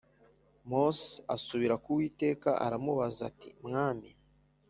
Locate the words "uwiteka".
1.93-2.49